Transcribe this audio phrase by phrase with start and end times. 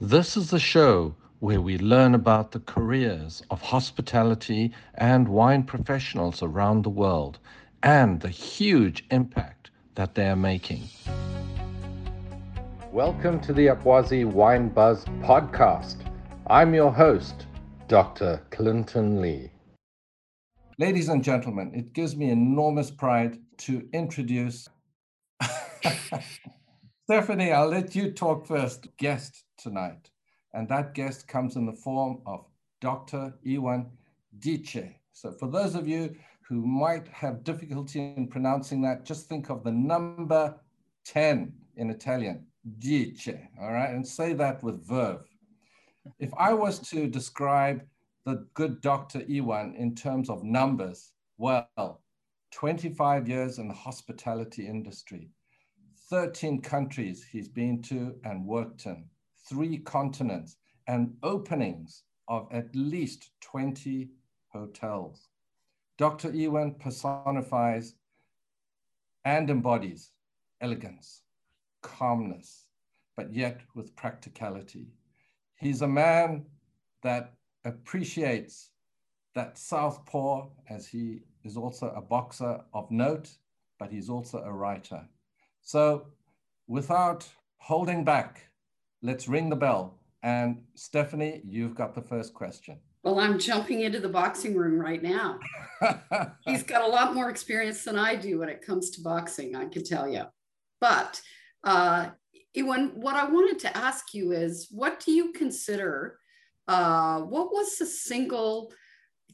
[0.00, 6.40] This is the show where we learn about the careers of hospitality and wine professionals
[6.40, 7.40] around the world
[7.82, 10.84] and the huge impact that they are making.
[12.92, 16.08] Welcome to the APWASI Wine Buzz podcast.
[16.46, 17.46] I'm your host,
[17.88, 18.40] Dr.
[18.50, 19.50] Clinton Lee.
[20.78, 24.68] Ladies and gentlemen, it gives me enormous pride to introduce
[27.02, 27.50] Stephanie.
[27.50, 28.86] I'll let you talk first.
[28.96, 30.10] Guest tonight.
[30.54, 32.46] And that guest comes in the form of
[32.80, 33.34] Dr.
[33.46, 33.90] Iwan
[34.38, 34.94] Dietschi.
[35.12, 36.14] So for those of you
[36.48, 40.54] who might have difficulty in pronouncing that, just think of the number
[41.04, 42.46] 10 in Italian,
[42.78, 43.90] dieci, all right?
[43.90, 45.28] And say that with verve.
[46.18, 47.82] If I was to describe
[48.24, 49.22] the good Dr.
[49.28, 52.00] Iwan in terms of numbers, well,
[52.52, 55.30] 25 years in the hospitality industry,
[56.10, 59.04] 13 countries he's been to and worked in,
[59.48, 64.10] three continents and openings of at least 20
[64.48, 65.28] hotels.
[65.96, 66.30] Dr.
[66.30, 67.94] Iwan personifies
[69.24, 70.12] and embodies
[70.60, 71.22] elegance,
[71.82, 72.66] calmness,
[73.16, 74.88] but yet with practicality.
[75.56, 76.46] He's a man
[77.02, 77.34] that
[77.64, 78.70] appreciates
[79.34, 83.30] that southpaw as he is also a boxer of note,
[83.78, 85.06] but he's also a writer.
[85.62, 86.06] So
[86.66, 87.28] without
[87.58, 88.47] holding back,
[89.02, 89.98] let's ring the bell.
[90.22, 92.78] And Stephanie, you've got the first question.
[93.04, 95.38] Well, I'm jumping into the boxing room right now.
[96.44, 99.66] He's got a lot more experience than I do when it comes to boxing, I
[99.66, 100.24] can tell you.
[100.80, 101.20] But
[101.62, 102.08] uh,
[102.56, 106.18] Iwan, what I wanted to ask you is what do you consider,
[106.66, 108.72] uh, what was the single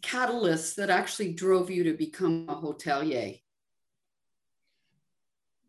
[0.03, 3.41] catalyst that actually drove you to become a hotelier?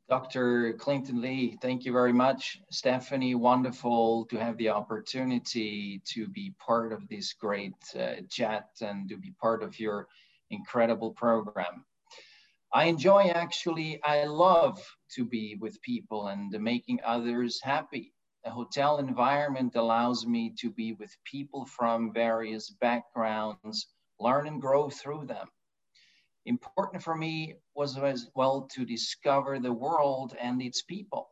[0.07, 0.73] Dr.
[0.73, 2.61] Clinton Lee, thank you very much.
[2.69, 9.09] Stephanie, wonderful to have the opportunity to be part of this great uh, chat and
[9.09, 10.07] to be part of your
[10.51, 11.83] incredible program.
[12.71, 14.79] I enjoy actually, I love
[15.15, 18.13] to be with people and making others happy.
[18.43, 23.87] A hotel environment allows me to be with people from various backgrounds,
[24.19, 25.47] learn and grow through them.
[26.45, 31.29] Important for me was as well to discover the world and its people.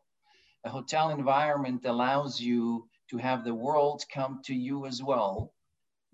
[0.66, 5.54] A hotel environment allows you to have the world come to you as well,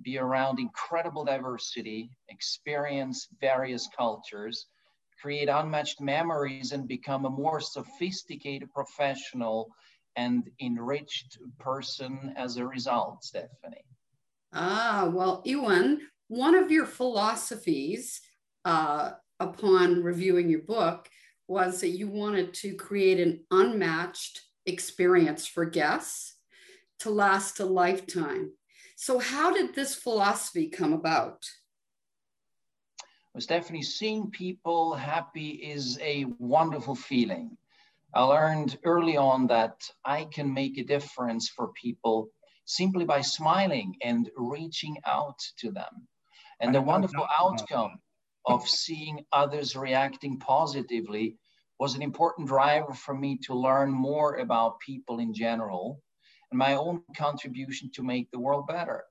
[0.02, 4.68] be around incredible diversity, experience various cultures,
[5.22, 9.70] create unmatched memories, and become a more sophisticated professional
[10.16, 13.86] and enriched person as a result, Stephanie.
[14.52, 18.22] Ah, well, Iwan, one of your philosophies
[18.66, 21.10] uh, upon reviewing your book
[21.48, 26.36] was that you wanted to create an unmatched experience for guests
[27.00, 28.52] to last a lifetime.
[28.96, 31.46] So, how did this philosophy come about?
[33.34, 37.58] Well, Stephanie, seeing people happy is a wonderful feeling.
[38.14, 42.30] I learned early on that I can make a difference for people
[42.66, 46.08] simply by smiling and reaching out to them.
[46.60, 48.00] And the wonderful outcome
[48.50, 51.38] of seeing others reacting positively
[51.80, 56.02] was an important driver for me to learn more about people in general
[56.52, 59.04] and my own contribution to make the world better.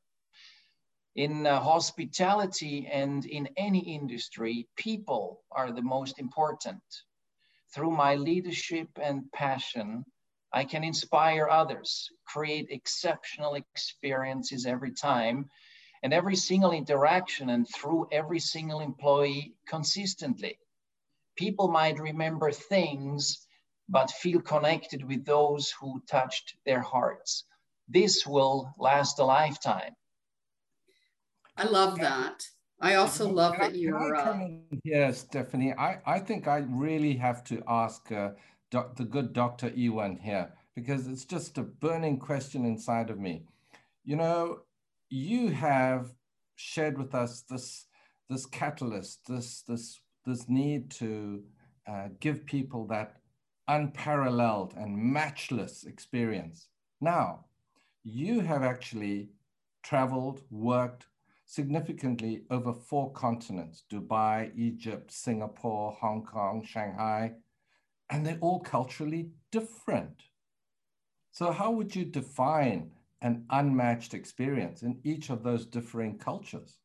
[1.15, 6.83] In uh, hospitality and in any industry, people are the most important.
[7.75, 10.05] Through my leadership and passion,
[10.53, 15.49] I can inspire others, create exceptional experiences every time,
[16.03, 20.59] and every single interaction and through every single employee consistently.
[21.37, 23.47] People might remember things,
[23.89, 27.45] but feel connected with those who touched their hearts.
[27.89, 29.95] This will last a lifetime.
[31.57, 32.45] I love that.
[32.81, 34.15] I also love that you're.
[34.15, 34.49] Uh...
[34.85, 35.75] Yes, Stephanie.
[35.77, 38.31] I, I think I really have to ask uh,
[38.71, 39.73] doc, the good Dr.
[39.77, 43.43] Iwan here because it's just a burning question inside of me.
[44.05, 44.61] You know,
[45.11, 46.13] you have
[46.57, 47.87] shared with us this
[48.29, 51.43] this catalyst, this this this need to
[51.87, 53.17] uh, give people that
[53.69, 56.69] unparalleled and matchless experience.
[57.01, 57.47] Now,
[58.05, 59.31] you have actually
[59.83, 61.07] traveled, worked
[61.47, 67.33] significantly over four continents Dubai, Egypt, Singapore, Hong Kong, Shanghai,
[68.11, 70.23] and they're all culturally different.
[71.31, 76.79] So, how would you define an unmatched experience in each of those differing cultures?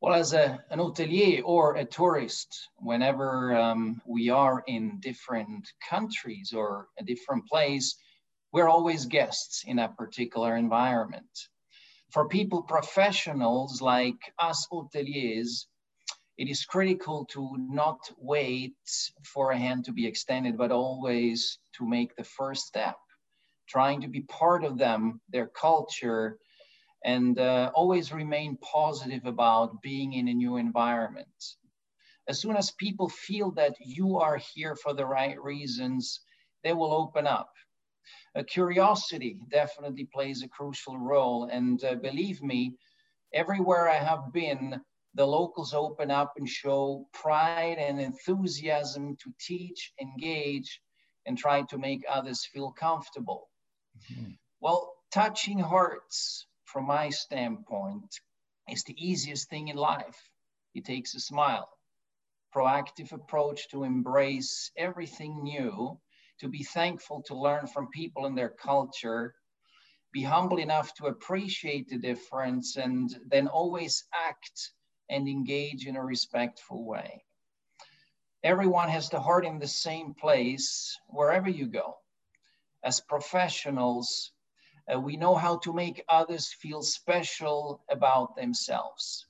[0.00, 6.54] Well, as a, an hotelier or a tourist, whenever um, we are in different countries
[6.54, 7.96] or a different place,
[8.52, 11.30] We're always guests in a particular environment.
[12.10, 15.66] For people professionals like us hoteliers,
[16.36, 18.74] it is critical to not wait
[19.22, 22.96] for a hand to be extended, but always to make the first step,
[23.70, 26.38] trying to be part of them, their culture,
[27.04, 31.56] and uh, always remain positive about being in a new environment.
[32.28, 36.20] As soon as people feel that you are here for the right reasons,
[36.62, 37.50] they will open up.
[38.36, 41.48] Uh, curiosity definitely plays a crucial role.
[41.50, 42.76] And uh, believe me,
[43.34, 44.80] everywhere I have been,
[45.14, 50.80] the locals open up and show pride and enthusiasm to teach, engage,
[51.26, 53.49] and try to make others feel comfortable.
[54.12, 54.32] Mm-hmm.
[54.60, 58.20] Well, touching hearts, from my standpoint,
[58.68, 60.30] is the easiest thing in life.
[60.74, 61.68] It takes a smile,
[62.54, 65.98] proactive approach to embrace everything new,
[66.40, 69.34] to be thankful to learn from people and their culture,
[70.12, 74.72] be humble enough to appreciate the difference, and then always act
[75.08, 77.24] and engage in a respectful way.
[78.42, 81.96] Everyone has the heart in the same place wherever you go.
[82.82, 84.32] As professionals,
[84.92, 89.26] uh, we know how to make others feel special about themselves.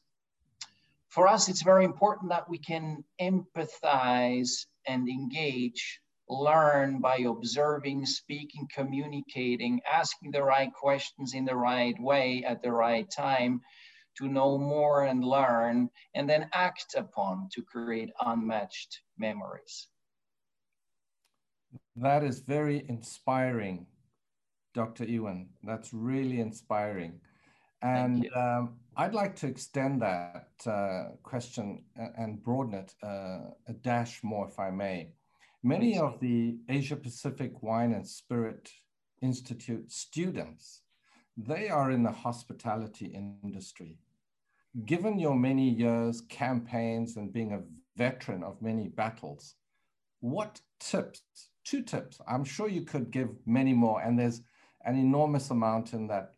[1.08, 8.69] For us, it's very important that we can empathize and engage, learn by observing, speaking,
[8.73, 13.61] communicating, asking the right questions in the right way at the right time
[14.19, 19.88] to know more and learn, and then act upon to create unmatched memories.
[21.96, 23.87] That is very inspiring
[24.75, 25.05] Dr.
[25.05, 25.49] Iwan.
[25.62, 27.20] That's really inspiring.
[27.82, 34.22] And um, I'd like to extend that uh, question and broaden it uh, a dash
[34.22, 35.12] more, if I may.
[35.62, 38.70] Many of the Asia Pacific Wine and Spirit
[39.23, 40.82] Institute students,
[41.37, 43.99] they are in the hospitality industry.
[44.87, 47.62] Given your many years, campaigns, and being a
[47.96, 49.56] veteran of many battles,
[50.20, 54.43] what tips, two tips, I'm sure you could give many more, and there's
[54.85, 56.35] an enormous amount in that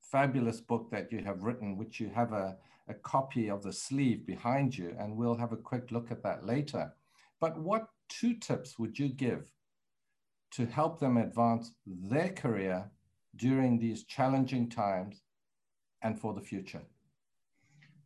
[0.00, 2.56] fabulous book that you have written, which you have a,
[2.88, 6.46] a copy of the sleeve behind you, and we'll have a quick look at that
[6.46, 6.92] later.
[7.40, 9.50] But what two tips would you give
[10.52, 12.90] to help them advance their career
[13.36, 15.22] during these challenging times
[16.02, 16.82] and for the future?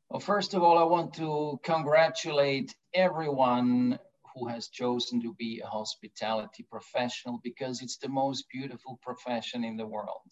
[0.08, 3.98] Well, first of all, I want to congratulate everyone
[4.36, 9.76] who has chosen to be a hospitality professional because it's the most beautiful profession in
[9.76, 10.30] the world.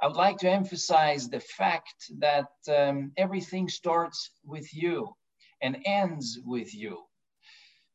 [0.00, 5.14] I would like to emphasize the fact that um, everything starts with you
[5.62, 7.04] and ends with you.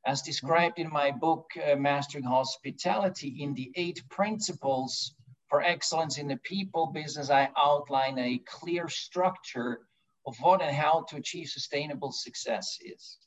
[0.06, 5.16] As described in my book, uh, Mastering Hospitality, in the eight principles
[5.50, 9.80] for excellence in the people business, I outline a clear structure
[10.26, 13.18] of what and how to achieve sustainable success is.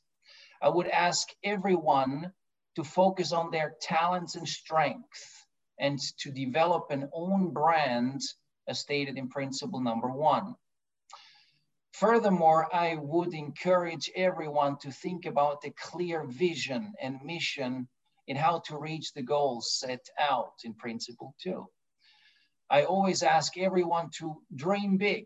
[0.61, 2.31] I would ask everyone
[2.75, 5.45] to focus on their talents and strengths
[5.79, 8.21] and to develop an own brand
[8.67, 10.55] as stated in principle number one.
[11.93, 17.87] Furthermore, I would encourage everyone to think about a clear vision and mission
[18.27, 21.65] in how to reach the goals set out in principle two.
[22.69, 25.25] I always ask everyone to dream big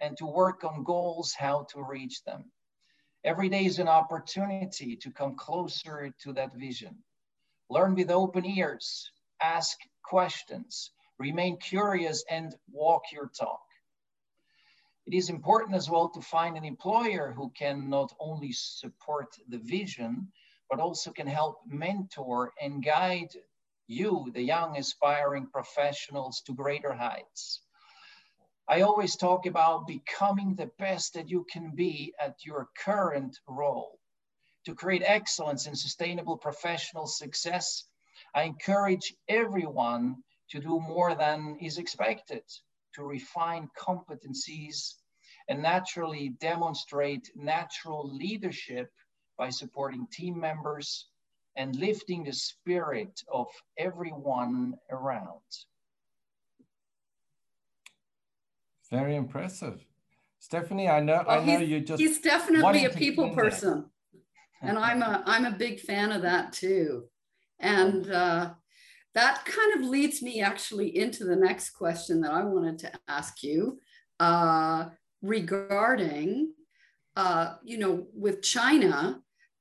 [0.00, 2.52] and to work on goals, how to reach them.
[3.24, 7.04] Every day is an opportunity to come closer to that vision.
[7.70, 13.62] Learn with open ears, ask questions, remain curious, and walk your talk.
[15.06, 19.58] It is important as well to find an employer who can not only support the
[19.58, 20.32] vision,
[20.68, 23.34] but also can help mentor and guide
[23.86, 27.62] you, the young aspiring professionals, to greater heights.
[28.68, 33.98] I always talk about becoming the best that you can be at your current role.
[34.66, 37.84] To create excellence and sustainable professional success,
[38.34, 42.44] I encourage everyone to do more than is expected,
[42.94, 44.94] to refine competencies
[45.48, 48.92] and naturally demonstrate natural leadership
[49.36, 51.08] by supporting team members
[51.56, 55.40] and lifting the spirit of everyone around.
[58.92, 59.86] Very impressive.
[60.38, 63.86] Stephanie, I know well, I know you just He's definitely a people person.
[64.60, 67.04] and I'm a I'm a big fan of that too.
[67.58, 68.50] And uh,
[69.14, 73.42] that kind of leads me actually into the next question that I wanted to ask
[73.42, 73.78] you
[74.20, 74.90] uh,
[75.22, 76.52] regarding,
[77.16, 79.20] uh, you know, with China,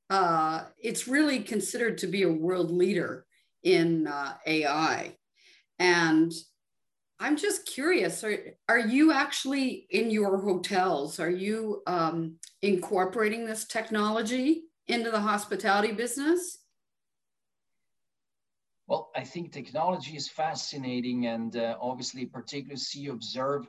[0.09, 3.25] uh, it's really considered to be a world leader
[3.63, 5.15] in uh, AI.
[5.79, 6.33] And
[7.21, 8.35] I'm just curious, are,
[8.67, 15.91] are you actually in your hotels, are you um, incorporating this technology into the hospitality
[15.91, 16.57] business?
[18.87, 23.67] Well, I think technology is fascinating and uh, obviously particularly see, observe,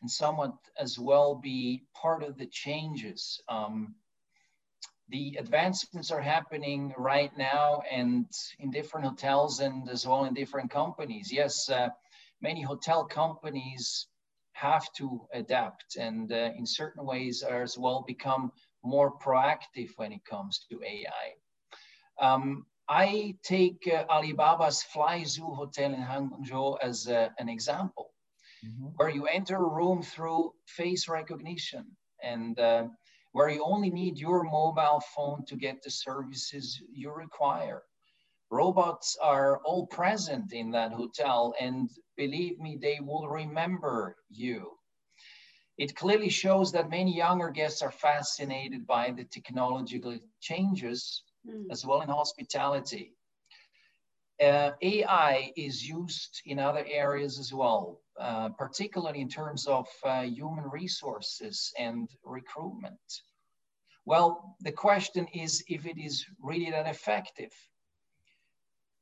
[0.00, 3.42] and somewhat as well be part of the changes.
[3.48, 3.96] Um,
[5.08, 8.26] the advancements are happening right now and
[8.60, 11.32] in different hotels and as well in different companies.
[11.32, 11.88] Yes, uh,
[12.44, 14.06] many hotel companies
[14.52, 18.52] have to adapt and uh, in certain ways are as well become
[18.84, 21.26] more proactive when it comes to AI.
[22.20, 28.10] Um, I take uh, Alibaba's FlyZoo Hotel in Hangzhou as uh, an example,
[28.64, 28.88] mm-hmm.
[28.96, 31.84] where you enter a room through face recognition
[32.22, 32.84] and uh,
[33.32, 37.82] where you only need your mobile phone to get the services you require.
[38.50, 44.72] Robots are all present in that hotel, and believe me, they will remember you.
[45.76, 51.66] It clearly shows that many younger guests are fascinated by the technological changes mm.
[51.70, 53.12] as well in hospitality.
[54.40, 60.22] Uh, AI is used in other areas as well, uh, particularly in terms of uh,
[60.22, 63.22] human resources and recruitment.
[64.06, 67.52] Well, the question is if it is really that effective.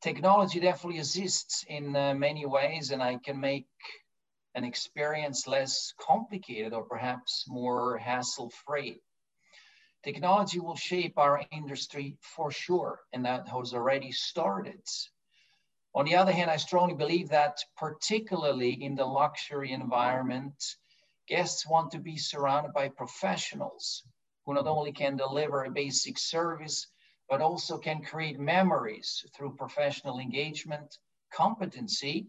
[0.02, 3.68] Technology definitely assists in uh, many ways, and I can make
[4.56, 9.00] an experience less complicated or perhaps more hassle free.
[10.02, 14.82] Technology will shape our industry for sure, and that has already started.
[15.94, 20.60] On the other hand, I strongly believe that, particularly in the luxury environment,
[21.28, 24.02] guests want to be surrounded by professionals
[24.44, 26.88] who not only can deliver a basic service,
[27.32, 30.98] but also can create memories through professional engagement,
[31.32, 32.26] competency,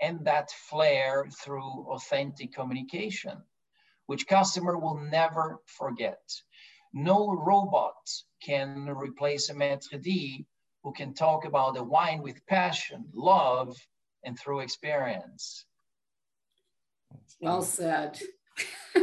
[0.00, 3.36] and that flair through authentic communication,
[4.06, 6.22] which customer will never forget.
[6.94, 8.08] No robot
[8.42, 10.46] can replace a maître d'
[10.82, 13.76] who can talk about a wine with passion, love,
[14.24, 15.66] and through experience.
[17.42, 18.18] Well said.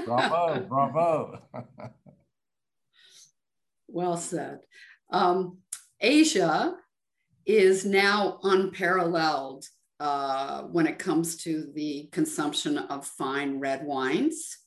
[0.04, 1.44] bravo, bravo.
[3.88, 4.62] well said.
[5.14, 5.60] Um,
[6.02, 6.76] Asia
[7.46, 9.66] is now unparalleled
[10.00, 14.58] uh, when it comes to the consumption of fine red wines.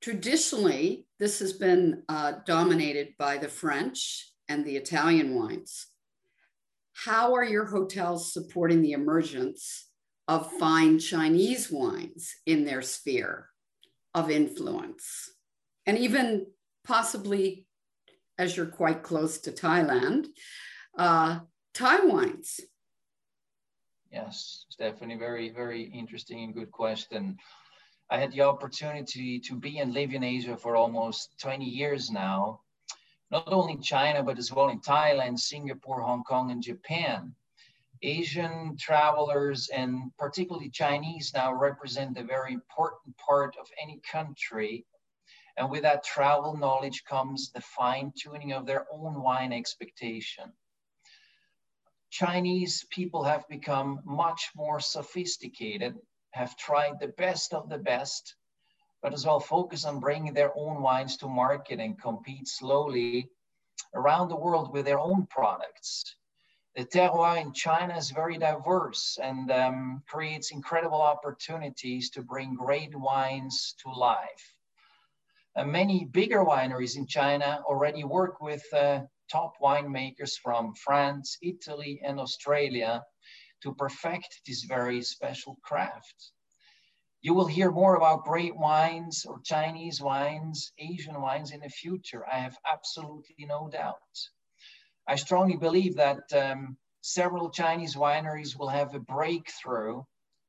[0.00, 5.86] Traditionally, this has been uh, dominated by the French and the Italian wines.
[6.94, 9.90] How are your hotels supporting the emergence
[10.26, 13.50] of fine Chinese wines in their sphere
[14.14, 15.30] of influence?
[15.84, 16.46] And even
[16.84, 17.66] possibly,
[18.38, 20.26] as you're quite close to Thailand,
[20.98, 21.40] uh,
[21.74, 22.60] Thai wines.
[24.10, 27.36] Yes, Stephanie, very, very interesting and good question.
[28.10, 32.60] I had the opportunity to be and live in Asia for almost 20 years now,
[33.30, 37.34] not only in China, but as well in Thailand, Singapore, Hong Kong, and Japan.
[38.02, 44.84] Asian travelers and particularly Chinese now represent a very important part of any country.
[45.56, 50.52] And with that travel knowledge comes the fine tuning of their own wine expectation.
[52.10, 55.98] Chinese people have become much more sophisticated
[56.36, 58.34] have tried the best of the best,
[59.00, 63.30] but as well focus on bringing their own wines to market and compete slowly
[63.94, 66.14] around the world with their own products.
[66.74, 72.94] The terroir in China is very diverse and um, creates incredible opportunities to bring great
[72.94, 74.55] wines to life.
[75.56, 79.00] Uh, many bigger wineries in China already work with uh,
[79.32, 83.02] top winemakers from France, Italy, and Australia
[83.62, 86.32] to perfect this very special craft.
[87.22, 92.26] You will hear more about great wines or Chinese wines, Asian wines in the future.
[92.30, 93.96] I have absolutely no doubt.
[95.08, 100.02] I strongly believe that um, several Chinese wineries will have a breakthrough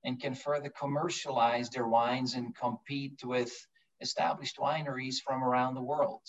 [0.04, 3.54] and can further commercialize their wines and compete with
[4.02, 6.22] established wineries from around the world.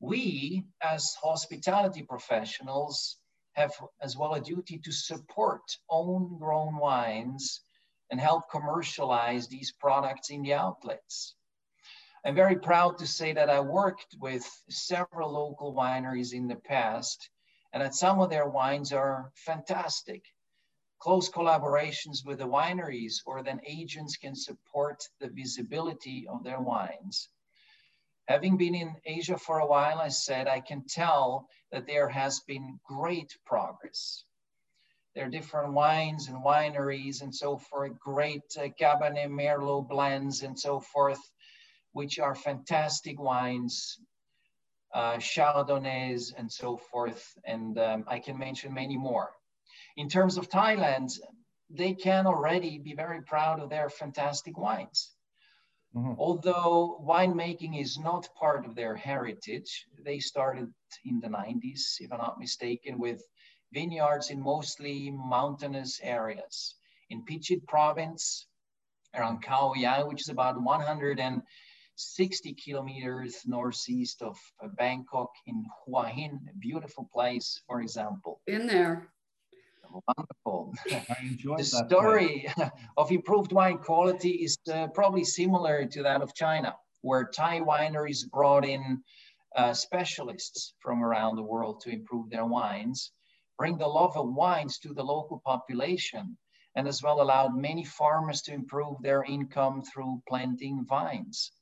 [0.00, 3.18] We, as hospitality professionals,
[3.54, 3.72] have
[4.02, 7.62] as well a duty to support own grown wines
[8.10, 11.34] and help commercialize these products in the outlets.
[12.24, 17.30] I'm very proud to say that I worked with several local wineries in the past
[17.72, 20.24] and that some of their wines are fantastic.
[20.98, 27.28] Close collaborations with the wineries or then agents can support the visibility of their wines.
[28.28, 32.40] Having been in Asia for a while, I said I can tell that there has
[32.40, 34.24] been great progress.
[35.14, 40.58] There are different wines and wineries and so forth, great uh, Cabernet Merlot blends and
[40.58, 41.20] so forth,
[41.92, 43.98] which are fantastic wines,
[44.92, 47.38] uh, Chardonnays and so forth.
[47.44, 49.30] And um, I can mention many more.
[49.96, 51.18] In terms of Thailand,
[51.70, 55.16] they can already be very proud of their fantastic wines.
[55.94, 56.14] Mm-hmm.
[56.18, 60.72] Although winemaking is not part of their heritage, they started
[61.04, 63.22] in the 90s, if I'm not mistaken, with
[63.72, 66.74] vineyards in mostly mountainous areas.
[67.08, 68.46] In Phichit province,
[69.14, 74.36] around Khao Yai, which is about 160 kilometers northeast of
[74.76, 78.42] Bangkok, in Hua Hin, a beautiful place, for example.
[78.46, 79.08] In there.
[79.90, 80.74] Wonderful.
[81.56, 82.46] the story
[82.96, 88.28] of improved wine quality is uh, probably similar to that of China, where Thai wineries
[88.28, 89.02] brought in
[89.56, 93.12] uh, specialists from around the world to improve their wines,
[93.58, 96.36] bring the love of wines to the local population,
[96.74, 101.52] and as well allowed many farmers to improve their income through planting vines.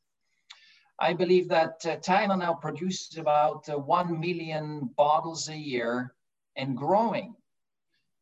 [0.99, 6.15] I believe that uh, Thailand now produces about uh, 1 million bottles a year
[6.57, 7.35] and growing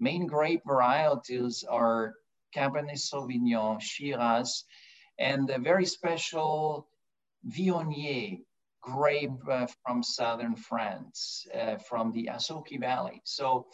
[0.03, 2.15] Main grape varieties are
[2.53, 4.65] Cabernet Sauvignon, Shiraz,
[5.21, 6.89] and a very special
[7.49, 8.41] Viognier
[8.81, 13.23] grape uh, from southern France, uh, from the Asoki Valley.
[13.23, 13.69] So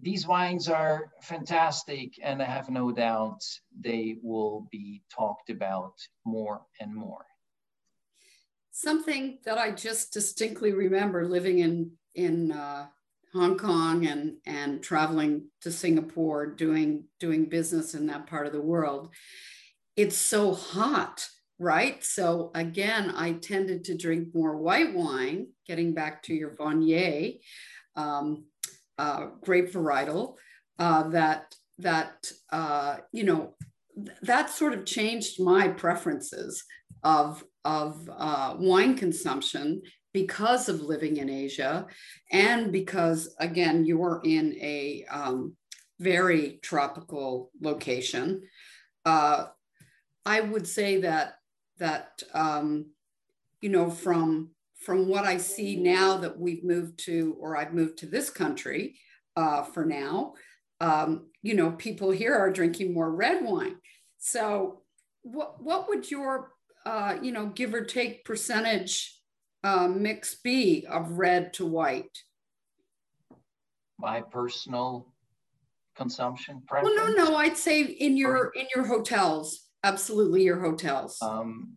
[0.00, 3.44] these wines are fantastic, and I have no doubt
[3.80, 5.94] they will be talked about
[6.24, 7.26] more and more.
[8.72, 12.88] Something that I just distinctly remember living in in uh,
[13.32, 18.60] Hong Kong and and traveling to Singapore, doing doing business in that part of the
[18.60, 19.10] world.
[19.96, 21.28] It's so hot,
[21.58, 22.02] right?
[22.04, 25.48] So again, I tended to drink more white wine.
[25.66, 27.40] Getting back to your Viognier,
[27.96, 28.44] um,
[28.98, 30.36] uh, grape varietal,
[30.78, 33.54] uh, that that uh, you know
[34.22, 36.64] that sort of changed my preferences
[37.02, 39.82] of of uh, wine consumption
[40.16, 41.86] because of living in Asia
[42.32, 45.54] and because, again, you're in a um,
[46.00, 48.40] very tropical location.
[49.04, 49.48] Uh,
[50.24, 51.34] I would say that
[51.76, 52.86] that um,
[53.60, 54.52] you know from
[54.86, 58.98] from what I see now that we've moved to or I've moved to this country
[59.36, 60.32] uh, for now,
[60.80, 63.76] um, you know, people here are drinking more red wine.
[64.16, 64.80] So,
[65.20, 66.52] what what would your
[66.86, 69.15] uh, you know give or take percentage
[69.66, 72.22] uh, mix be of red to white?
[73.98, 75.08] My personal
[75.96, 76.94] consumption preference.
[76.96, 77.36] Well, no, no.
[77.36, 81.18] I'd say in your in your hotels, absolutely your hotels.
[81.20, 81.76] Um,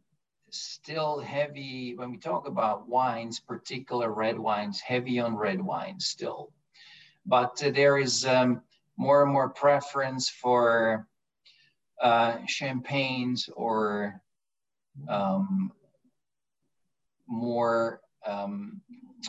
[0.51, 6.51] still heavy when we talk about wines, particular red wines, heavy on red wines still.
[7.25, 8.61] But uh, there is um,
[8.97, 11.07] more and more preference for
[12.01, 14.21] uh, champagnes or
[15.07, 15.71] um,
[17.29, 18.81] more um,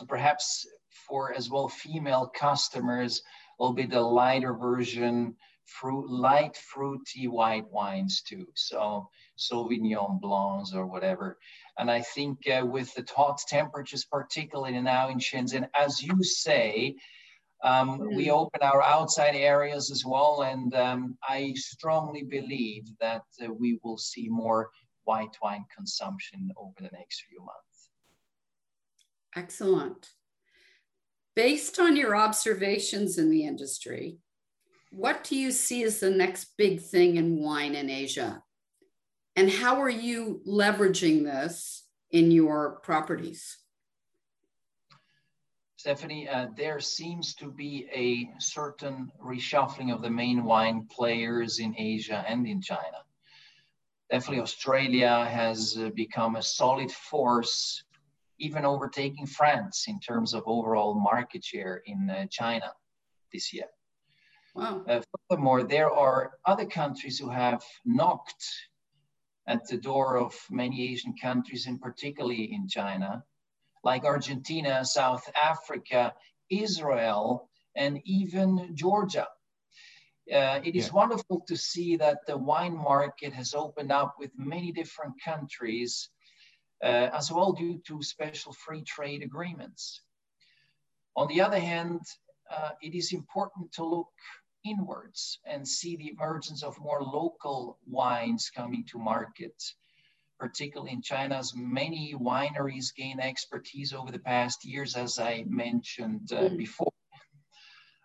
[0.07, 0.65] perhaps
[1.07, 3.21] for as well female customers
[3.59, 5.35] will be the lighter version
[5.65, 11.37] fruit light fruity white wines too so sauvignon blancs or whatever.
[11.77, 16.95] And i think uh, with the hot temperatures particularly now in shenzhen as you say
[17.63, 23.53] um, we open our outside areas as well and um, i strongly believe that uh,
[23.53, 24.69] we will see more
[25.05, 27.70] white wine consumption over the next few months
[29.35, 30.09] Excellent.
[31.35, 34.17] Based on your observations in the industry,
[34.91, 38.43] what do you see as the next big thing in wine in Asia?
[39.37, 43.57] And how are you leveraging this in your properties?
[45.77, 51.73] Stephanie, uh, there seems to be a certain reshuffling of the main wine players in
[51.75, 52.99] Asia and in China.
[54.11, 57.83] Definitely, Australia has uh, become a solid force
[58.41, 62.73] even overtaking France in terms of overall market share in uh, China
[63.31, 63.67] this year.
[64.55, 64.83] Wow.
[64.87, 68.45] Uh, furthermore, there are other countries who have knocked
[69.47, 73.23] at the door of many Asian countries, and particularly in China,
[73.83, 76.13] like Argentina, South Africa,
[76.49, 79.27] Israel, and even Georgia.
[80.31, 80.93] Uh, it is yeah.
[80.93, 86.20] wonderful to see that the wine market has opened up with many different countries uh,
[86.81, 90.01] as well due to special free trade agreements.
[91.15, 92.01] On the other hand,
[92.49, 94.09] uh, it is important to look
[94.63, 99.53] inwards and see the emergence of more local wines coming to market,
[100.39, 106.49] particularly in China's many wineries gain expertise over the past years, as I mentioned uh,
[106.49, 106.57] mm.
[106.57, 106.91] before.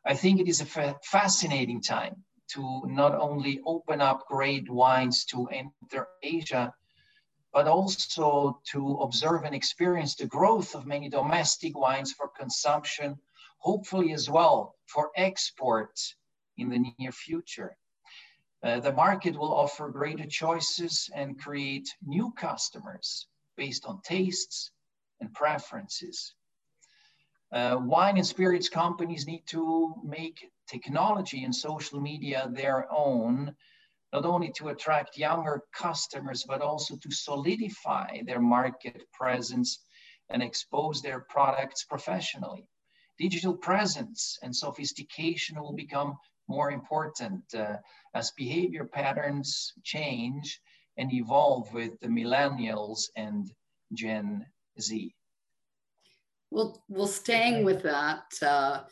[0.04, 5.24] I think it is a fa fascinating time to not only open up great wines
[5.26, 6.72] to enter Asia,
[7.56, 13.18] but also to observe and experience the growth of many domestic wines for consumption,
[13.56, 15.98] hopefully as well for export
[16.58, 17.74] in the near future.
[18.62, 24.70] Uh, the market will offer greater choices and create new customers based on tastes
[25.22, 26.34] and preferences.
[27.50, 33.56] Uh, wine and spirits companies need to make technology and social media their own,
[34.12, 39.80] not only to attract younger customers, but also to solidify their market presence
[40.30, 42.66] and expose their products professionally.
[43.18, 46.16] Digital presence and sophistication will become
[46.48, 47.76] more important uh,
[48.14, 50.60] as behavior patterns change
[50.96, 53.50] and evolve with the millennials and
[53.92, 54.46] Gen
[54.80, 55.14] Z.
[56.50, 58.82] Well, well, staying with that, uh,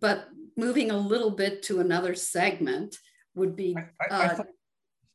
[0.00, 2.96] but moving a little bit to another segment
[3.38, 3.76] would be.
[3.76, 4.44] I, I, uh, I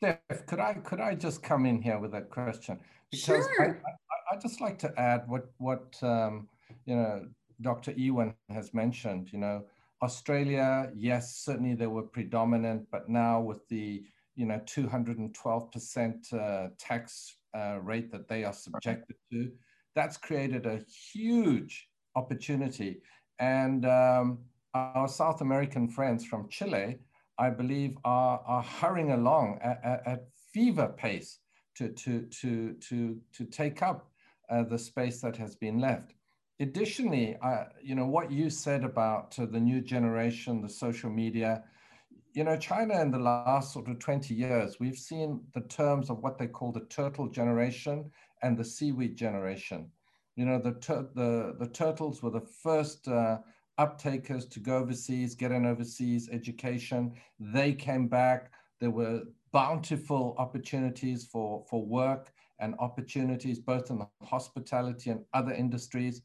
[0.04, 2.80] Steph, could I could I just come in here with a question?
[3.12, 3.82] Because sure.
[3.86, 6.48] I, I, just like to add what what um,
[6.86, 7.26] you know
[7.62, 7.94] Dr.
[7.98, 9.32] Iwan has mentioned.
[9.32, 9.64] You know,
[10.02, 14.04] Australia, yes, certainly they were predominant, but now with the
[14.36, 19.52] you know 212% uh, tax uh, rate that they are subjected to,
[19.96, 20.82] that's created a
[21.14, 23.02] huge opportunity.
[23.40, 24.40] And um,
[24.74, 26.98] our South American friends from Chile,
[27.38, 31.39] I believe, are, are hurrying along at, at, at fever pace
[31.76, 34.12] to, to, to, to, to take up
[34.50, 36.13] uh, the space that has been left.
[36.60, 41.63] Additionally, uh, you know, what you said about uh, the new generation, the social media,
[42.34, 46.19] you know, China in the last sort of 20 years, we've seen the terms of
[46.19, 48.10] what they call the turtle generation
[48.41, 49.89] and the seaweed generation.
[50.36, 50.72] You know, the,
[51.15, 53.38] the, the turtles were the first uh,
[53.80, 57.14] uptakers to go overseas, get an overseas education.
[57.40, 58.52] They came back.
[58.80, 65.52] There were bountiful opportunities for, for work and opportunities both in the hospitality and other
[65.52, 66.22] industries.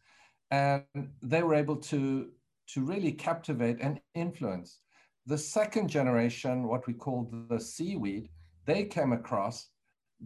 [0.51, 0.85] And
[1.23, 2.31] they were able to,
[2.69, 4.81] to really captivate and influence.
[5.27, 8.31] The second generation, what we call the seaweed,
[8.65, 9.69] they came across.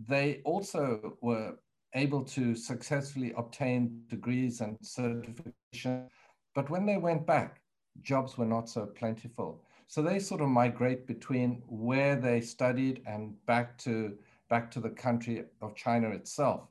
[0.09, 1.55] They also were
[1.95, 6.09] able to successfully obtain degrees and certification.
[6.55, 7.61] But when they went back,
[8.03, 9.65] jobs were not so plentiful.
[9.87, 14.17] So they sort of migrate between where they studied and back to
[14.49, 16.69] back to the country of China itself.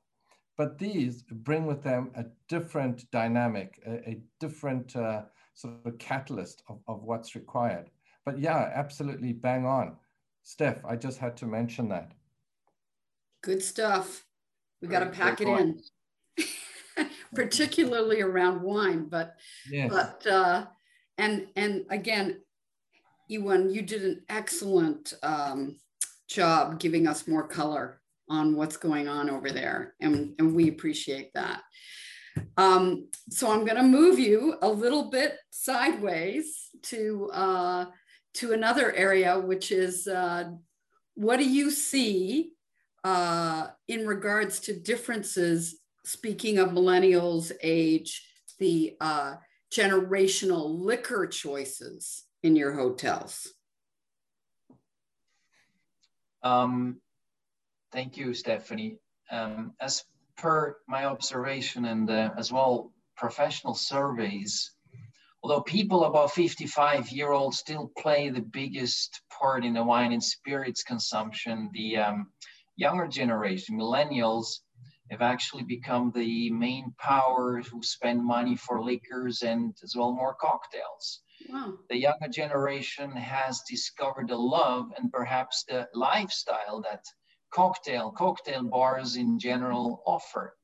[0.58, 5.98] But these bring with them a different dynamic, a, a different uh, sort of a
[5.98, 7.90] catalyst of, of what's required.
[8.26, 9.98] But yeah, absolutely bang on.
[10.44, 12.12] Steph, I just had to mention that.
[13.42, 14.26] Good stuff.
[14.82, 15.80] We got to pack it in,
[17.36, 19.08] particularly around wine.
[19.10, 19.36] But
[19.70, 19.90] yes.
[19.90, 20.66] but uh,
[21.18, 22.42] and and again,
[23.32, 25.78] Iwan, you did an excellent um,
[26.28, 31.34] job giving us more color on what's going on over there, and and we appreciate
[31.34, 31.62] that.
[32.58, 37.86] Um, so I'm going to move you a little bit sideways to uh,
[38.36, 40.52] to another area, which is uh,
[41.16, 42.52] what do you see
[43.04, 48.28] uh, in regards to differences, speaking of millennials' age,
[48.60, 49.36] the uh,
[49.72, 53.54] generational liquor choices in your hotels?
[56.44, 56.98] Um,
[57.92, 58.98] thank you, Stephanie.
[59.30, 60.04] Um, as
[60.38, 64.72] per my observation and uh, as well professional surveys,
[65.44, 70.24] although people above 55 year old still play the biggest part in the wine and
[70.24, 72.28] spirits consumption, the um,
[72.76, 74.60] younger generation, millennials,
[75.12, 80.34] have actually become the main powers who spend money for liquors and as well more
[80.36, 81.22] cocktails.
[81.50, 81.74] Wow.
[81.90, 87.04] The younger generation has discovered the love and perhaps the lifestyle that
[87.54, 90.56] cocktail, cocktail bars in general offer.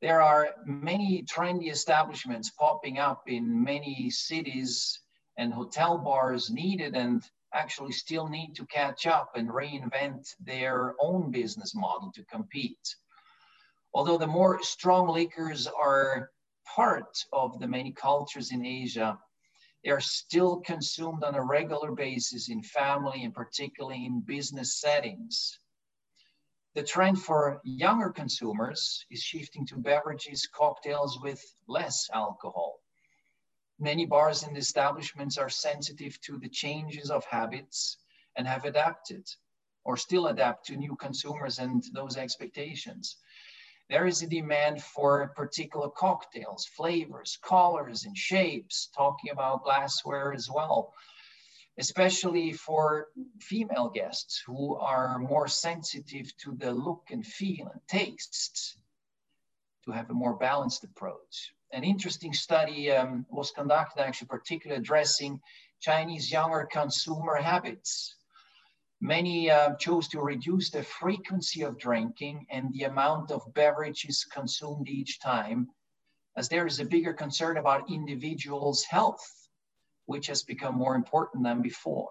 [0.00, 4.98] There are many trendy establishments popping up in many cities
[5.38, 7.22] and hotel bars needed and
[7.54, 12.96] actually still need to catch up and reinvent their own business model to compete.
[13.94, 16.30] Although the more strong liquors are
[16.64, 19.18] part of the many cultures in Asia,
[19.84, 25.58] they are still consumed on a regular basis in family and particularly in business settings.
[26.74, 32.80] The trend for younger consumers is shifting to beverages, cocktails with less alcohol.
[33.78, 37.98] Many bars and establishments are sensitive to the changes of habits
[38.36, 39.28] and have adapted
[39.84, 43.18] or still adapt to new consumers and those expectations.
[43.92, 50.48] There is a demand for particular cocktails, flavors, colors, and shapes, talking about glassware as
[50.50, 50.94] well,
[51.76, 58.78] especially for female guests who are more sensitive to the look and feel and tastes
[59.84, 61.52] to have a more balanced approach.
[61.70, 65.38] An interesting study um, was conducted actually particularly addressing
[65.82, 68.14] Chinese younger consumer habits
[69.04, 74.88] Many uh, chose to reduce the frequency of drinking and the amount of beverages consumed
[74.88, 75.72] each time,
[76.36, 79.48] as there is a bigger concern about individuals' health,
[80.06, 82.10] which has become more important than before.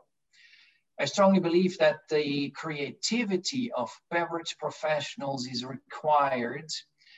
[0.99, 6.69] I strongly believe that the creativity of beverage professionals is required,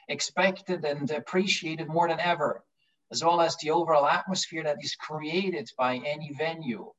[0.08, 2.64] expected, and appreciated more than ever,
[3.12, 6.94] as well as the overall atmosphere that is created by any venue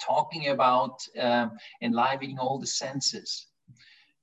[0.00, 3.46] talking about um, enlivening all the senses.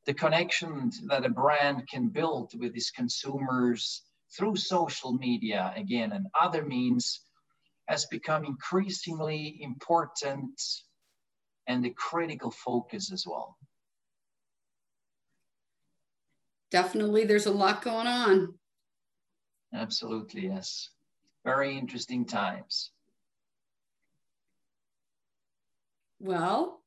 [0.05, 4.03] The connection that a brand can build with its consumers
[4.35, 7.21] through social media, again, and other means
[7.87, 10.61] has become increasingly important
[11.67, 13.57] and a critical focus as well.
[16.69, 18.53] Definitely, there's a lot going on.
[19.73, 20.89] Absolutely, yes.
[21.45, 22.91] Very interesting times.
[26.19, 26.81] Well,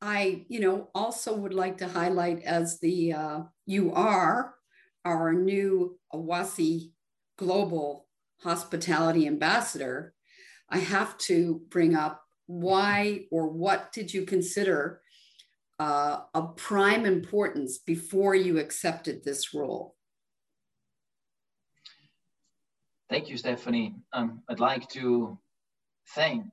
[0.00, 4.54] I, you know, also would like to highlight as the uh, you are
[5.04, 6.92] our new APWASI
[7.36, 8.06] Global
[8.42, 10.14] Hospitality Ambassador.
[10.70, 15.00] I have to bring up why or what did you consider
[15.78, 19.96] uh, of prime importance before you accepted this role?
[23.10, 23.94] Thank you, Stephanie.
[24.12, 25.38] Um, I'd like to
[26.14, 26.44] thank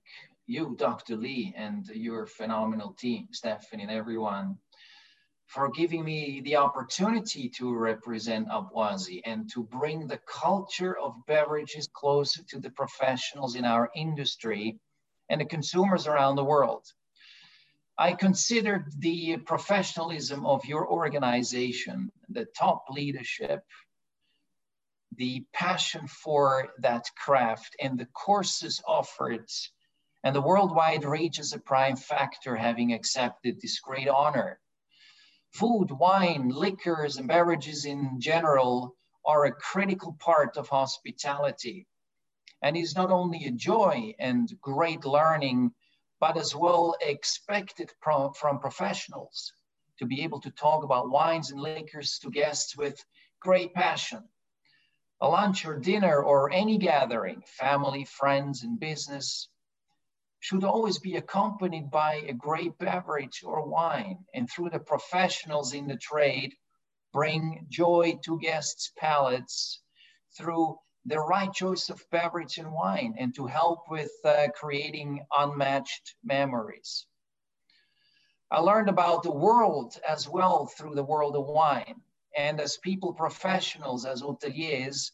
[0.51, 1.15] you, Dr.
[1.15, 4.57] Lee, and your phenomenal team, Stephanie, and everyone,
[5.45, 11.87] for giving me the opportunity to represent APWASI and to bring the culture of beverages
[11.93, 14.77] closer to the professionals in our industry
[15.29, 16.85] and the consumers around the world.
[17.97, 23.63] I considered the professionalism of your organization, the top leadership,
[25.15, 29.45] the passion for that craft, and the courses offered
[30.23, 34.60] and the worldwide reach is a prime factor having accepted this great honor.
[35.51, 41.88] Food, wine, liquors, and beverages in general are a critical part of hospitality.
[42.62, 45.73] And is not only a joy and great learning,
[46.19, 49.51] but as well expected from, from professionals
[49.97, 53.03] to be able to talk about wines and liquors to guests with
[53.39, 54.23] great passion.
[55.21, 59.49] A lunch or dinner or any gathering, family, friends, and business,
[60.41, 65.88] should always be accompanied by a great beverage or wine, and through the professionals in
[65.88, 66.54] the trade,
[67.13, 69.82] bring joy to guests' palates
[70.36, 76.15] through the right choice of beverage and wine, and to help with uh, creating unmatched
[76.23, 77.06] memories.
[78.49, 82.01] I learned about the world as well through the world of wine.
[82.36, 85.12] And as people professionals, as hoteliers,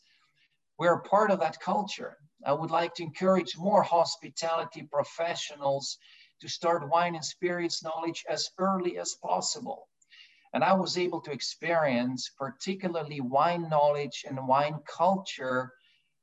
[0.80, 2.18] we're part of that culture.
[2.45, 5.97] I would like to encourage more hospitality professionals
[6.41, 9.88] to start wine and spirits knowledge as early as possible.
[10.54, 15.73] And I was able to experience, particularly wine knowledge and wine culture,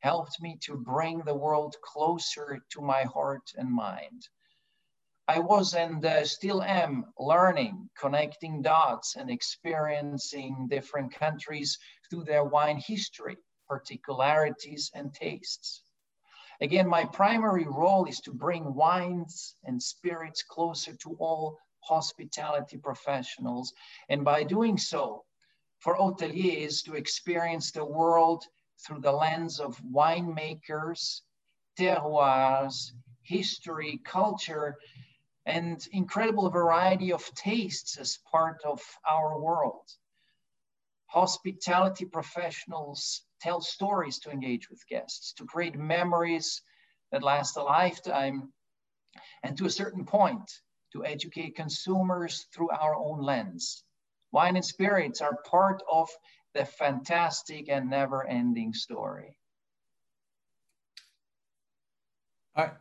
[0.00, 4.28] helped me to bring the world closer to my heart and mind.
[5.26, 11.78] I was and uh, still am learning, connecting dots, and experiencing different countries
[12.10, 15.82] through their wine history, particularities, and tastes.
[16.60, 23.72] Again, my primary role is to bring wines and spirits closer to all hospitality professionals.
[24.08, 25.24] And by doing so,
[25.78, 28.44] for hoteliers to experience the world
[28.86, 31.20] through the lens of winemakers,
[31.78, 34.76] terroirs, history, culture,
[35.46, 39.90] and incredible variety of tastes as part of our world.
[41.14, 46.60] Hospitality professionals tell stories to engage with guests, to create memories
[47.12, 48.52] that last a lifetime,
[49.44, 50.50] and to a certain point,
[50.92, 53.84] to educate consumers through our own lens.
[54.32, 56.10] Wine and spirits are part of
[56.52, 59.38] the fantastic and never ending story.
[62.56, 62.72] I,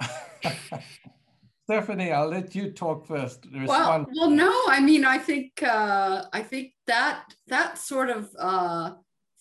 [1.64, 3.46] Stephanie, I'll let you talk first.
[3.66, 8.90] Well, well, no, I mean, I think uh, I think that that sort of uh,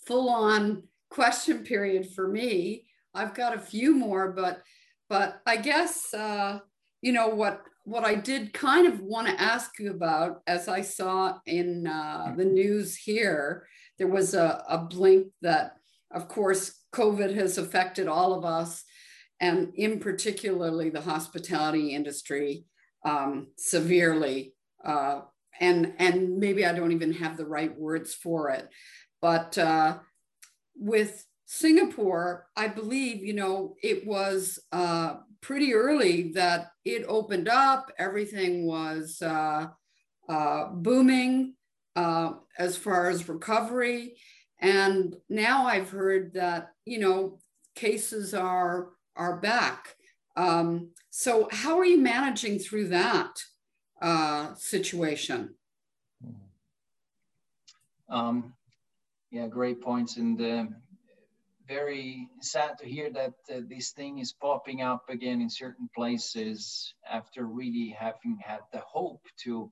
[0.08, 2.86] full on question period for me.
[3.14, 4.62] I've got a few more, but
[5.10, 6.60] but I guess uh,
[7.02, 10.82] you know what what I did kind of want to ask you about, as I
[10.82, 15.74] saw in uh, the news here, there was a, a blink that,
[16.12, 18.84] of course, COVID has affected all of us,
[19.40, 22.66] and in particularly the hospitality industry
[23.06, 24.54] um, severely.
[24.84, 25.22] Uh,
[25.60, 28.68] and and maybe I don't even have the right words for it,
[29.22, 30.00] but uh,
[30.76, 37.92] with Singapore, I believe you know it was uh, pretty early that it opened up.
[38.00, 39.68] Everything was uh,
[40.28, 41.54] uh, booming
[41.96, 44.16] uh, as far as recovery.
[44.60, 47.40] And now I've heard that, you know,
[47.76, 49.96] cases are, are back.
[50.36, 53.44] Um, so how are you managing through that
[54.02, 55.56] uh, situation?
[58.10, 58.54] Um,
[59.32, 60.18] yeah, great points.
[60.18, 60.66] And uh,
[61.68, 66.94] very sad to hear that uh, this thing is popping up again in certain places
[67.10, 69.72] after really having had the hope to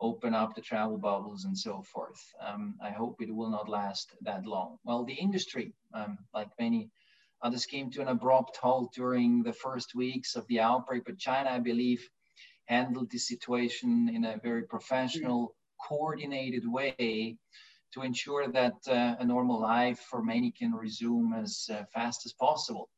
[0.00, 2.22] open up the travel bubbles and so forth.
[2.40, 4.78] Um, I hope it will not last that long.
[4.84, 6.88] Well, the industry, um, like many
[7.42, 11.50] others, came to an abrupt halt during the first weeks of the outbreak, but China,
[11.50, 12.08] I believe,
[12.66, 15.54] handled the situation in a very professional,
[15.88, 17.36] coordinated way
[17.92, 22.32] to ensure that uh, a normal life for many can resume as uh, fast as
[22.34, 22.90] possible.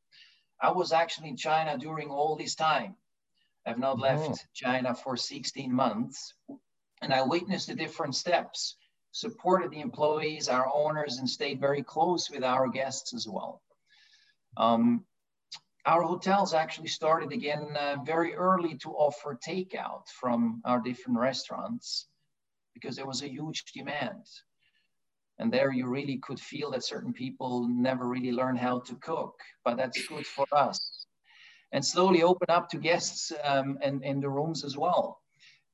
[0.60, 2.96] I was actually in China during all this time.
[3.66, 4.00] I've not oh.
[4.00, 6.34] left China for 16 months,
[7.02, 8.76] and I witnessed the different steps,
[9.12, 13.62] supported the employees, our owners, and stayed very close with our guests as well.
[14.56, 15.04] Um,
[15.86, 22.08] our hotels actually started again uh, very early to offer takeout from our different restaurants
[22.74, 24.24] because there was a huge demand.
[25.38, 29.40] And there you really could feel that certain people never really learn how to cook,
[29.64, 31.06] but that's good for us.
[31.72, 35.22] And slowly open up to guests um, and in the rooms as well,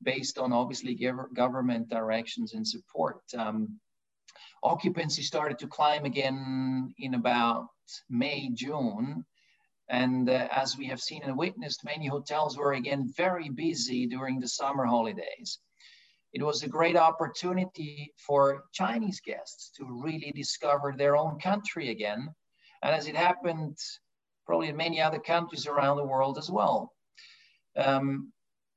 [0.03, 0.95] based on obviously
[1.33, 3.21] government directions and support.
[3.37, 3.77] Um,
[4.63, 7.67] occupancy started to climb again in about
[8.09, 9.25] May, June.
[9.89, 14.39] And uh, as we have seen and witnessed, many hotels were again very busy during
[14.39, 15.59] the summer holidays
[16.33, 22.29] it was a great opportunity for Chinese guests to really discover their own country again.
[22.83, 23.77] And as it happened,
[24.45, 26.93] probably in many other countries around the world as well.
[27.75, 28.31] Um,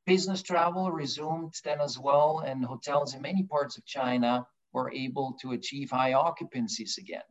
[0.07, 5.37] business travel resumed then as well, and hotels in many parts of China were able
[5.43, 7.23] to achieve high occupancies again.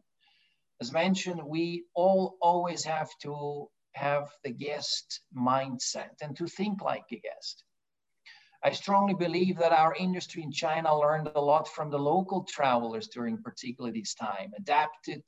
[0.82, 7.06] As mentioned, we all always have to have the guest mindset and to think like
[7.12, 7.64] a guest.
[8.64, 13.08] I strongly believe that our industry in China learned a lot from the local travelers
[13.08, 15.24] during particularly this time, adapted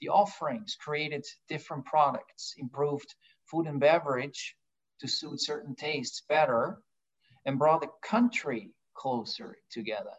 [0.00, 3.14] the offerings, created different products, improved
[3.50, 4.56] food and beverage
[5.00, 6.82] to suit certain tastes better,
[7.44, 10.16] and brought the country closer together.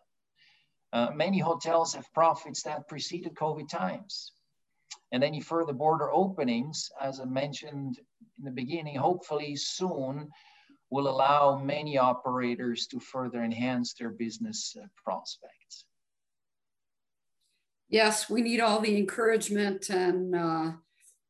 [0.93, 4.31] Uh, many hotels have profits that preceded COVID times.
[5.11, 7.99] And any further border openings, as I mentioned
[8.37, 10.29] in the beginning, hopefully soon
[10.89, 15.85] will allow many operators to further enhance their business uh, prospects.
[17.89, 20.71] Yes, we need all the encouragement and uh,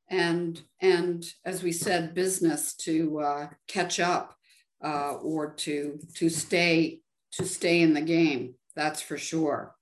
[0.10, 4.36] and and as we said, business to uh, catch up
[4.84, 7.02] uh, or to to stay
[7.34, 8.56] to stay in the game.
[8.76, 9.76] That's for sure.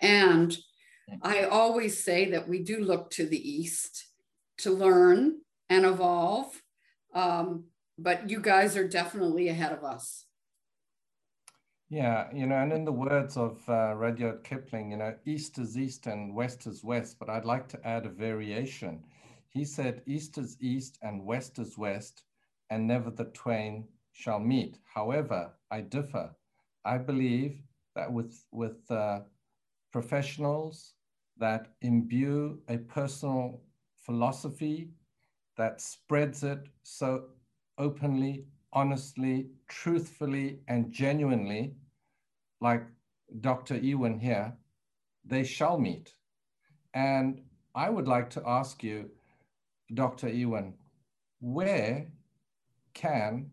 [0.00, 0.56] And
[1.22, 4.06] I always say that we do look to the east
[4.58, 6.62] to learn and evolve.
[7.14, 7.64] Um,
[7.98, 10.26] but you guys are definitely ahead of us.
[11.90, 15.78] Yeah, you know, and in the words of uh, Rudyard Kipling, you know, east is
[15.78, 19.02] east and west is west, but I'd like to add a variation.
[19.48, 22.24] He said, east is east and west is west,
[22.68, 24.78] and never the twain shall meet.
[24.84, 26.30] However, I differ.
[26.84, 27.62] I believe
[27.96, 29.20] that with, with uh,
[29.90, 30.92] professionals
[31.38, 33.60] that imbue a personal
[34.04, 34.90] philosophy
[35.56, 37.24] that spreads it so
[37.78, 41.74] openly, honestly, truthfully, and genuinely,
[42.60, 42.84] like
[43.40, 43.74] Dr.
[43.74, 44.52] Iwan here,
[45.24, 46.12] they shall meet.
[46.94, 47.42] And
[47.74, 49.10] I would like to ask you,
[49.94, 50.28] Dr.
[50.28, 50.74] Iwan,
[51.40, 52.06] where
[52.94, 53.50] can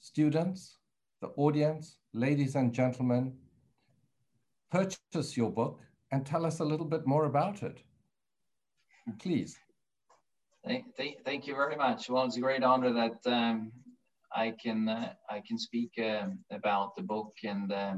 [0.00, 0.78] students,
[1.20, 3.32] the audience, ladies and gentlemen,
[4.70, 5.80] purchase your book
[6.12, 7.82] and tell us a little bit more about it?
[9.18, 9.58] Please.
[10.64, 12.08] Thank, thank, thank you very much.
[12.08, 13.72] Well, it's a great honor that um,
[14.34, 17.94] I can uh, I can speak uh, about the book, and uh,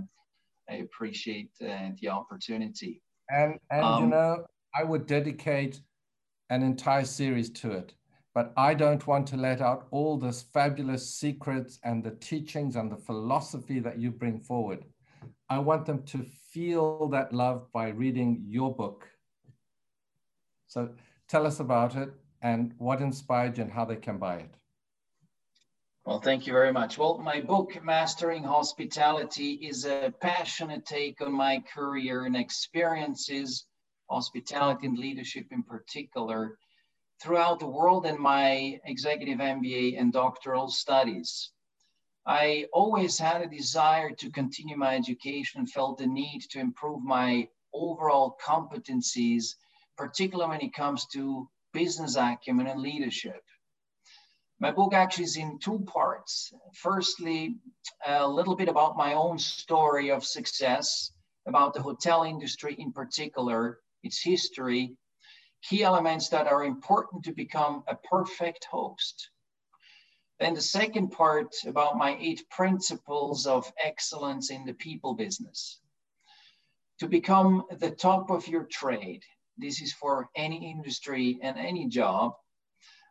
[0.70, 3.02] I appreciate uh, the opportunity.
[3.28, 5.82] And and um, you know, I would dedicate
[6.48, 7.92] an entire series to it
[8.34, 12.90] but I don't want to let out all this fabulous secrets and the teachings and
[12.90, 14.84] the philosophy that you bring forward.
[15.48, 19.08] I want them to feel that love by reading your book.
[20.66, 20.90] So
[21.28, 22.10] tell us about it
[22.42, 24.54] and what inspired you and how they can buy it.
[26.04, 26.98] Well, thank you very much.
[26.98, 33.64] Well, my book, Mastering Hospitality, is a passionate take on my career and experiences,
[34.10, 36.58] hospitality and leadership in particular,
[37.22, 41.52] throughout the world and my executive MBA and doctoral studies.
[42.26, 47.48] I always had a desire to continue my education felt the need to improve my
[47.74, 49.56] overall competencies,
[49.98, 53.42] particularly when it comes to business acumen and leadership.
[54.58, 56.52] My book actually is in two parts.
[56.74, 57.56] Firstly,
[58.06, 61.12] a little bit about my own story of success,
[61.46, 64.96] about the hotel industry in particular, its history,
[65.62, 69.30] key elements that are important to become a perfect host.
[70.40, 75.80] Then the second part about my eight principles of excellence in the people business.
[76.98, 79.22] To become the top of your trade,
[79.56, 82.34] this is for any industry and any job,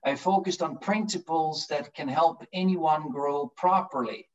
[0.05, 4.29] I focused on principles that can help anyone grow properly,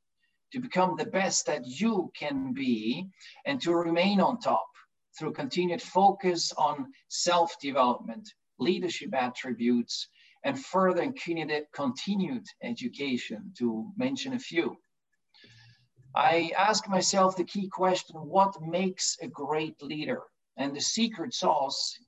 [0.52, 3.10] to become the best that you can be,
[3.44, 4.70] and to remain on top
[5.18, 10.08] through continued focus on self development, leadership attributes,
[10.48, 11.12] and further
[11.74, 14.78] continued education, to mention a few.
[16.16, 20.22] I ask myself the key question what makes a great leader?
[20.56, 21.98] And the secret sauce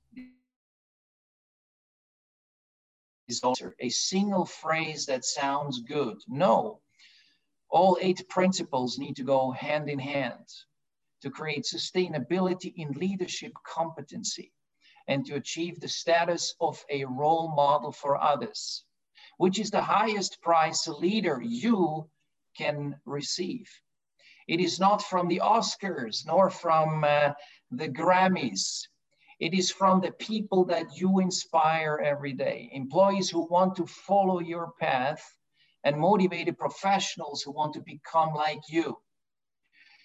[3.27, 6.17] is also a single phrase that sounds good.
[6.27, 6.81] No,
[7.69, 10.47] all eight principles need to go hand in hand
[11.21, 14.51] to create sustainability in leadership competency
[15.07, 18.85] and to achieve the status of a role model for others,
[19.37, 22.09] which is the highest prize a leader you
[22.57, 23.67] can receive.
[24.47, 27.33] It is not from the Oscars nor from uh,
[27.71, 28.87] the Grammys.
[29.39, 34.39] It is from the people that you inspire every day, employees who want to follow
[34.39, 35.23] your path
[35.83, 38.97] and motivated professionals who want to become like you.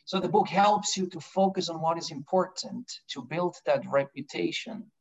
[0.06, 4.92] So the book helps you to focus on what is important to build that reputation,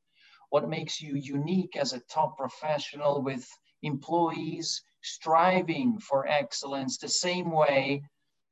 [0.49, 3.47] what makes you unique as a top professional with
[3.83, 8.01] employees striving for excellence the same way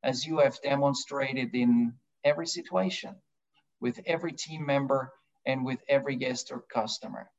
[0.03, 3.15] as you have demonstrated in every situation
[3.81, 5.11] with every team member
[5.47, 7.31] and with every guest or customer.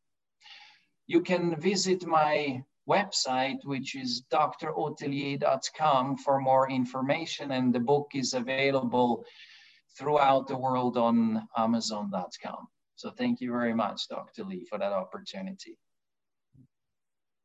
[1.06, 7.52] You can visit my website, which is drhotelier.com for more information.
[7.52, 9.24] And the book is available
[9.98, 12.68] throughout the world on amazon.com.
[12.96, 14.44] So thank you very much, Dr.
[14.44, 15.78] Lee, for that opportunity.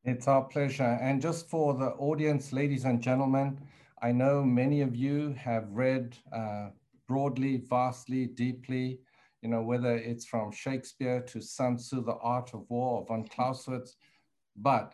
[0.04, 0.98] It's our pleasure.
[1.02, 3.60] And just for the audience, ladies and gentlemen,
[4.02, 6.70] I know many of you have read uh,
[7.08, 9.00] broadly, vastly, deeply,
[9.42, 13.26] you know, whether it's from Shakespeare to Sun Tzu, The Art of War, or von
[13.28, 13.96] Clausewitz.
[14.56, 14.94] But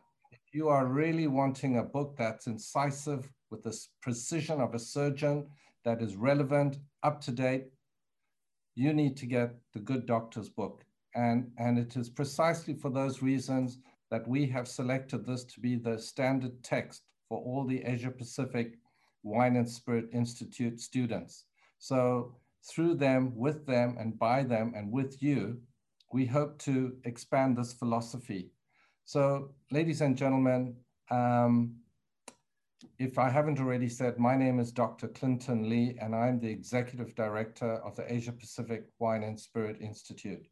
[0.56, 5.45] you are really wanting a book that's incisive with the precision of a surgeon,
[5.84, 7.66] that is relevant, up to date,
[8.74, 10.86] you need to get the Good Doctor's book.
[11.14, 13.80] And, and it is precisely for those reasons
[14.10, 18.80] that we have selected this to be the standard text for all the Asia Pacific
[19.24, 21.43] Wine and Spirit Institute students.
[21.80, 22.34] So
[22.64, 25.60] through them, with them, and by them, and with you,
[26.14, 28.51] we hope to expand this philosophy.
[29.08, 30.76] So, ladies and gentlemen,
[31.12, 31.76] um,
[32.97, 35.08] if I haven't already said, my name is Dr.
[35.10, 40.47] Clinton Lee, and I'm the Executive Director of the Asia Pacific Wine and Spirit Institute.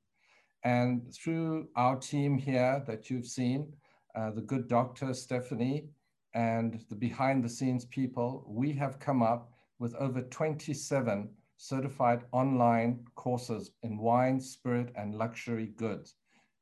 [0.64, 3.74] And through our team here that you've seen,
[4.14, 5.90] uh, the good doctor, Stephanie,
[6.36, 11.28] and the behind the scenes people, we have come up with over 27
[11.58, 16.14] certified online courses in wine, spirit, and luxury goods.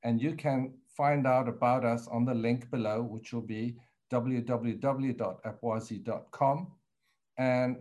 [0.04, 3.76] And you can find out about us on the link below, which will be
[4.12, 6.72] www.apwasi.com.
[7.38, 7.78] And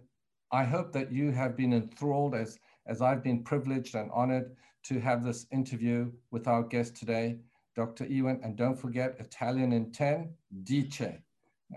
[0.53, 5.01] I hope that you have been enthralled as, as I've been privileged and honored to
[5.01, 7.39] have this interview with our guest today,
[7.77, 8.05] Dr.
[8.05, 8.41] Iwan.
[8.43, 10.31] And don't forget Italian in 10,
[10.65, 11.19] dieci,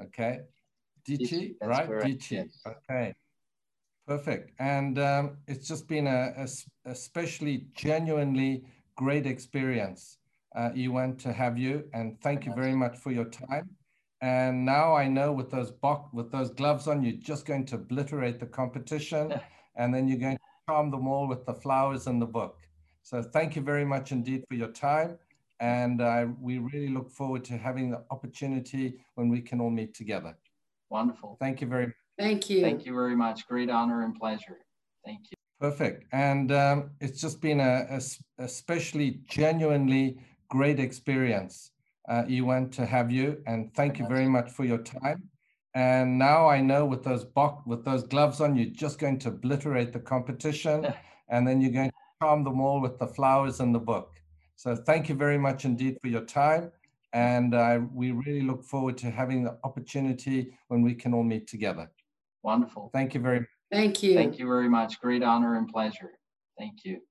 [0.02, 0.42] okay?
[1.06, 1.90] dieci, right?
[1.90, 2.62] dieci, yes.
[2.66, 3.14] okay.
[4.08, 4.52] Perfect.
[4.60, 6.48] And um, it's just been a, a,
[6.90, 8.64] especially genuinely
[8.96, 10.18] great experience,
[10.56, 11.84] uh, Iwan, to have you.
[11.93, 13.70] And thank you very much for your time.
[14.22, 17.76] And now I know with those box, with those gloves on, you're just going to
[17.76, 19.34] obliterate the competition,
[19.76, 22.60] and then you're going to charm them all with the flowers and the book.
[23.01, 25.18] So thank you very much indeed for your time.
[25.60, 29.93] And uh, we really look forward to having the opportunity when we can all meet
[29.93, 30.38] together.
[30.89, 31.38] Wonderful.
[31.39, 31.95] Thank you very much.
[32.18, 32.62] Thank you.
[32.62, 33.47] Thank you very much.
[33.47, 34.60] Great honor and pleasure.
[35.06, 35.36] Thank you.
[35.60, 36.06] Perfect.
[36.12, 38.01] And um, it's just been a, a,
[38.43, 40.18] especially genuinely
[40.54, 41.72] great experience,
[42.08, 43.41] uh, Iwan, to have you.
[43.47, 45.24] And thank you very much for your time.
[45.74, 49.30] And now I know with those box, with those gloves on, you're just going to
[49.30, 50.93] obliterate the competition,
[51.30, 54.12] and then you're going to charm them all with the flowers and the book.
[54.56, 56.72] So thank you very much indeed for your time.
[57.14, 61.47] And uh, we really look forward to having the opportunity when we can all meet
[61.47, 61.89] together.
[62.43, 62.91] Wonderful.
[62.93, 63.49] Thank you very much.
[63.72, 64.14] Thank you.
[64.14, 65.01] Thank you very much.
[65.01, 66.12] Great honor and pleasure.
[66.60, 67.01] Thank you.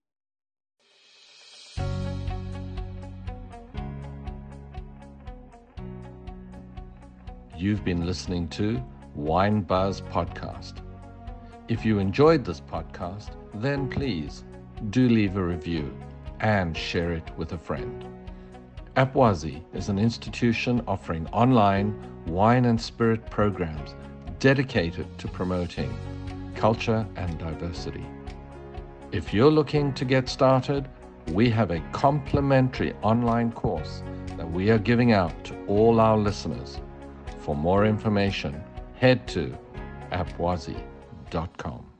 [7.63, 8.83] You've been listening to
[9.15, 10.79] Wine Buzz Podcast.
[11.69, 14.43] If you enjoyed this podcast, then please
[14.91, 15.97] do leave a review
[16.41, 18.05] and share it with a friend.
[18.97, 21.95] APWASI is an institution offering online
[22.27, 23.95] wine and spirit programs
[24.41, 25.97] dedicated to promoting
[26.57, 28.05] culture and diversity.
[29.13, 30.89] If you're looking to get started,
[31.29, 34.03] we have a complimentary online course
[34.37, 36.81] that we are giving out to all our listeners.
[37.43, 38.63] For more information,
[38.95, 39.59] head to
[40.13, 41.92] apwasi.com.